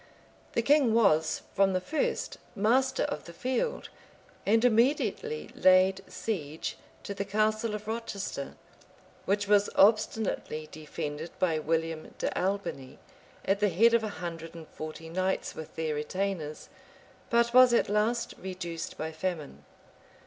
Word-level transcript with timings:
The 0.53 0.63
king 0.63 0.95
was, 0.95 1.43
from 1.53 1.73
the 1.73 1.79
first, 1.79 2.39
master 2.55 3.03
of 3.03 3.25
the 3.25 3.33
field; 3.33 3.89
and 4.47 4.65
immediately 4.65 5.51
laid 5.53 6.03
siege 6.11 6.75
to 7.03 7.13
the 7.13 7.23
castle 7.23 7.75
of 7.75 7.85
Rochester, 7.87 8.55
which 9.25 9.47
was 9.47 9.69
obstinately 9.75 10.67
defended 10.71 11.29
by 11.37 11.59
William 11.59 12.15
de 12.17 12.35
Albiney, 12.35 12.97
at 13.45 13.59
the 13.59 13.69
head 13.69 13.93
of 13.93 14.03
a 14.03 14.09
hundred 14.17 14.55
and 14.55 14.67
forty 14.69 15.07
knights 15.07 15.53
with 15.53 15.75
their 15.75 15.93
retainers, 15.93 16.69
but 17.29 17.53
was 17.53 17.71
at 17.71 17.87
last, 17.87 18.33
reduced 18.41 18.97
by 18.97 19.11
famine. 19.11 19.63